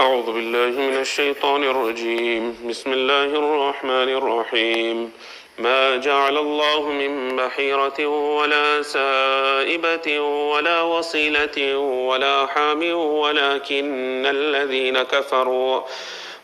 [0.00, 2.56] أعوذ بالله من الشيطان الرجيم.
[2.70, 5.12] بسم الله الرحمن الرحيم.
[5.58, 15.82] ما جعل الله من بحيرة ولا سائبة ولا وصيلة ولا حام ولكن الذين كفروا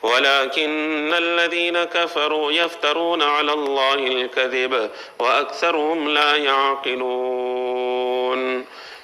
[0.02, 7.84] ولكن الذين كفروا يفترون على الله الكذب وأكثرهم لا يعقلون.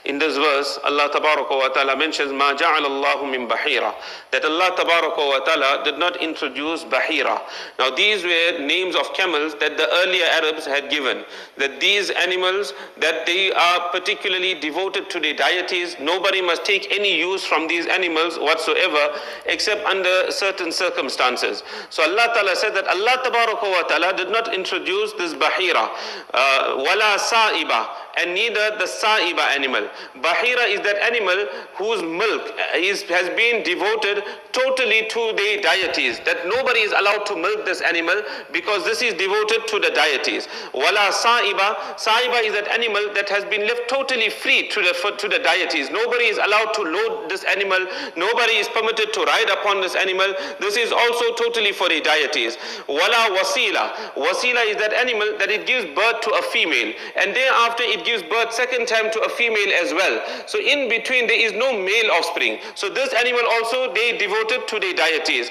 [0.06, 3.94] In this verse, Allah wa Ta'ala mentions Ma Allahu min Bahira.
[4.32, 7.42] That Allah wa Ta'ala did not introduce Bahira.
[7.78, 11.24] Now these were names of camels that the earlier Arabs had given.
[11.58, 15.96] That these animals, that they are particularly devoted to their deities.
[16.00, 19.10] Nobody must take any use from these animals whatsoever
[19.44, 21.62] except under certain circumstances.
[21.90, 25.90] So Allah Ta'ala said that Allah wa Ta'ala did not introduce this Bahira.
[26.32, 27.88] Uh, wala Sa'iba
[28.18, 29.88] and neither the sa'iba animal.
[30.16, 31.46] Bahira is that animal
[31.76, 36.20] whose milk is, has been devoted totally to the deities.
[36.26, 40.48] That nobody is allowed to milk this animal because this is devoted to the deities.
[40.74, 41.96] Wala sa'iba.
[41.96, 45.90] Sa'iba is that animal that has been left totally free to the, to the deities.
[45.90, 47.78] Nobody is allowed to load this animal.
[48.16, 50.34] Nobody is permitted to ride upon this animal.
[50.60, 52.58] This is also totally for the deities.
[52.88, 54.14] Wala wasila.
[54.16, 56.92] Wasila is that animal that it gives birth to a female.
[57.16, 60.22] And thereafter it gives birth second time to a female as well.
[60.46, 62.58] So in between there is no male offspring.
[62.74, 65.50] So this animal also they devoted to the deities.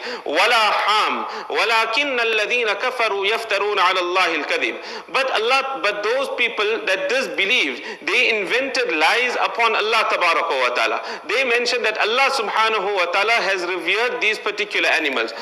[5.14, 11.02] But Allah, but those people that disbelieved, they invented lies upon Allah tabaraka wa ta'ala.
[11.28, 15.34] They mentioned that Allah subhanahu wa ta'ala has revered these particular animals.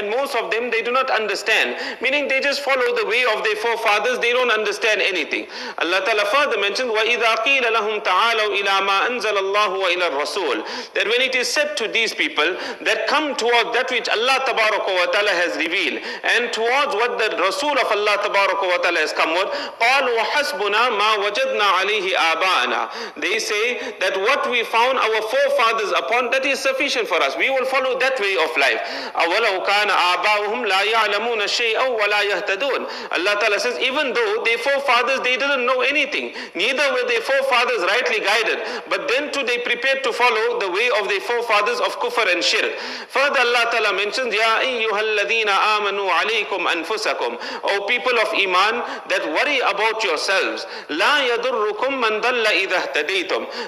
[0.00, 1.76] And most of them they do not understand.
[2.00, 4.18] Meaning they just follow the way of their forefathers.
[4.18, 5.47] They don't understand anything.
[5.77, 11.05] Allah Ta'ala further mentioned, وَإِذَا قِيلَ لَهُمْ تَعَالَوْا إِلَى مَا أَنزَلَ اللَّهُ وَإِلَى الرَّسُولِ That
[11.07, 15.05] when it is said to these people that come towards that which Allah Tabaraka wa
[15.11, 19.31] Ta'ala has revealed and towards what the Rasul of Allah Tabaraka wa Ta'ala has come
[19.33, 19.47] with,
[19.79, 26.31] قَالُوا حَسْبُنَا مَا وَجَدْنَا عَلَيْهِ آبَاءَنَا They say that what we found our forefathers upon,
[26.31, 27.35] that is sufficient for us.
[27.37, 28.81] We will follow that way of life.
[29.15, 34.88] أَوَلَوْ كَانَ آبَاؤُهُمْ لَا يَعْلَمُونَ شَيْئًا وَلَا يَهْتَدُونَ Allah Ta'ala says, even though their forefathers,
[35.24, 36.34] they didn't know anything.
[36.54, 38.58] Neither were their forefathers rightly guided.
[38.88, 42.42] But then too they prepared to follow the way of their forefathers of kufr and
[42.42, 42.78] shirk.
[43.08, 47.38] Further Allah Ta'ala mentions, Ya ayyuhalladhina amanu alaykum anfusakum.
[47.64, 50.66] O people of Iman, that worry about yourselves.
[50.88, 52.50] La yadurrukum man dalla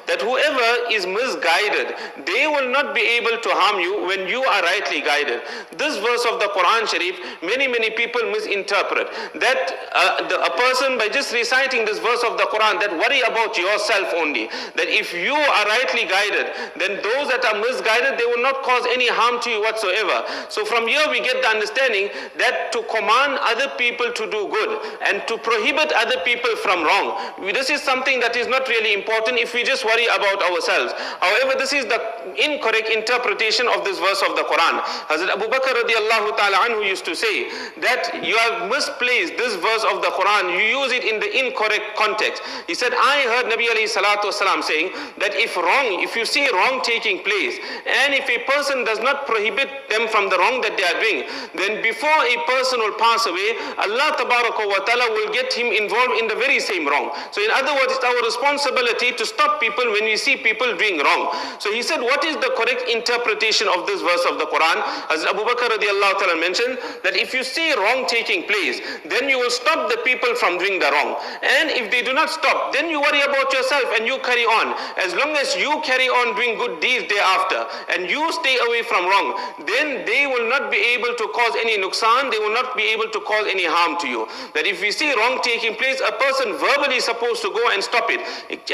[0.06, 1.94] That whoever is misguided,
[2.26, 5.42] they will not be able to harm you when you are rightly guided.
[5.76, 9.08] This verse of the Quran Sharif, many, many people misinterpret.
[9.34, 9.62] That
[9.92, 13.56] uh, the, a person by just reciting this verse of the Quran that worry about
[13.56, 14.48] yourself only.
[14.76, 18.86] That if you are rightly guided, then those that are misguided, they will not cause
[18.90, 20.24] any harm to you whatsoever.
[20.48, 24.72] So from here we get the understanding that to command other people to do good
[25.06, 27.20] and to prohibit other people from wrong.
[27.52, 30.92] This is something that is not really important if we just worry about ourselves.
[31.20, 32.00] However, this is the
[32.40, 34.80] incorrect interpretation of this verse of the Quran.
[35.10, 37.50] Hazrat Abu Bakr radiallahu ta'ala anhu used to say
[37.80, 40.52] that you have misplaced this verse of the Quran.
[40.56, 42.42] You use it in the incorrect context.
[42.66, 46.48] He said, I heard Nabi alayhi salatu wasalam saying that if wrong, if you see
[46.50, 50.76] wrong taking place, and if a person does not prohibit them from the wrong that
[50.76, 51.26] they are doing,
[51.58, 56.28] then before a person will pass away, Allah wa ta'ala will get him involved in
[56.28, 57.10] the very same wrong.
[57.30, 61.00] So in other words, it's our responsibility to stop people when we see people doing
[61.02, 61.34] wrong.
[61.58, 64.78] So he said, what is the correct interpretation of this verse of the Quran?
[65.10, 69.38] As Abu Bakr radiallahu ta'ala mentioned, that if you see wrong taking place, then you
[69.38, 71.16] will stop the people from doing the wrong.
[71.40, 74.76] And if they do not stop, then you worry about yourself and you carry on.
[75.00, 77.64] As long as you carry on doing good deeds thereafter
[77.96, 81.80] and you stay away from wrong, then they will not be able to cause any
[81.80, 84.28] nuksan, they will not be able to cause any harm to you.
[84.54, 87.82] That if we see wrong taking place, a person verbally is supposed to go and
[87.82, 88.20] stop it.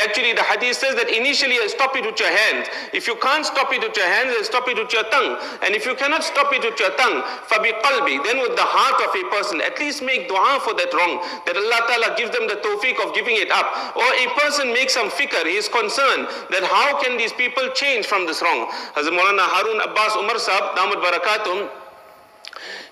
[0.02, 2.66] Actually, the hadith says that initially uh, stop it with your hands.
[2.92, 5.38] If you can't stop it with your hands, then stop it with your tongue.
[5.62, 9.10] And if you cannot stop it with your tongue, qalbi, then with the heart of
[9.14, 11.20] a person, at least make dua for that wrong.
[11.46, 13.96] That Allah Ta'ala gives them the tawfiq of giving it up.
[13.96, 18.06] Or a person makes some fikr, he is concerned that how can these people change
[18.06, 18.70] from this wrong.
[18.94, 21.68] Hazrat Maulana Harun Abbas Umar Sahab, Damud Barakatum,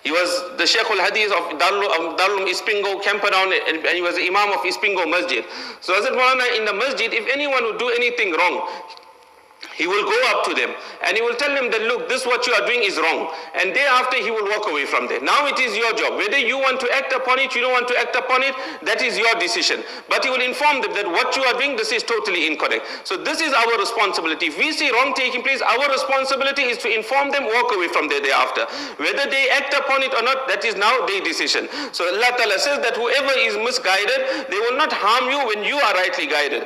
[0.02, 4.52] he was the Sheikh al-Hadith of Darul, Darul Isipingo Camperdown and he was the Imam
[4.54, 5.44] of Isipingo Masjid.
[5.80, 8.68] So Hazrat Maulana in the Masjid, if anyone would do anything wrong,
[9.76, 10.72] he will go up to them
[11.04, 13.28] and he will tell them that look this what you are doing is wrong.
[13.54, 15.20] And thereafter he will walk away from there.
[15.20, 16.16] Now it is your job.
[16.16, 18.56] Whether you want to act upon it you don't want to act upon it
[18.88, 19.84] that is your decision.
[20.08, 22.88] But he will inform them that what you are doing this is totally incorrect.
[23.04, 24.48] So this is our responsibility.
[24.48, 28.08] If we see wrong taking place our responsibility is to inform them walk away from
[28.08, 28.64] there thereafter.
[28.96, 31.68] Whether they act upon it or not that is now their decision.
[31.92, 35.76] So Allah Ta'ala says that whoever is misguided they will not harm you when you
[35.76, 36.64] are rightly guided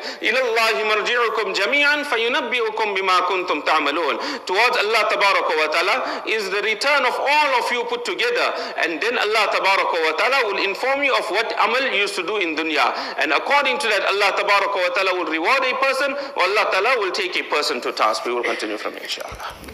[3.00, 4.44] bima kuntum ta'malun.
[4.44, 8.52] Towards Allah tabaraka wa ta'ala is the return of all of you put together.
[8.84, 12.22] And then Allah tabaraka wa ta'ala will inform you of what amal you used to
[12.22, 12.92] do in dunya.
[13.18, 17.00] And according to that, Allah tabaraka wa ta'ala will reward a person or Allah ta'ala
[17.00, 18.24] will take a person to task.
[18.26, 19.69] We will continue from inshallah.